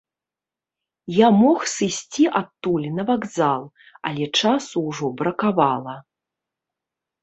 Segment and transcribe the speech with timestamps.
[1.25, 3.63] Я мог сысці адтуль на вакзал,
[4.11, 5.95] але часу ўжо бракавала.